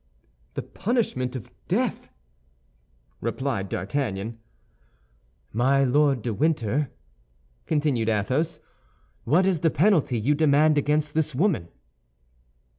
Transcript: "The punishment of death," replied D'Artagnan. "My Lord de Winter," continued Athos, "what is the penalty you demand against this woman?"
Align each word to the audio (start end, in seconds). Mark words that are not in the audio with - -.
"The 0.55 0.63
punishment 0.63 1.35
of 1.35 1.51
death," 1.67 2.09
replied 3.19 3.69
D'Artagnan. 3.69 4.39
"My 5.53 5.83
Lord 5.83 6.23
de 6.23 6.33
Winter," 6.33 6.89
continued 7.67 8.09
Athos, 8.09 8.59
"what 9.25 9.45
is 9.45 9.59
the 9.59 9.69
penalty 9.69 10.17
you 10.19 10.33
demand 10.33 10.79
against 10.79 11.13
this 11.13 11.35
woman?" 11.35 11.67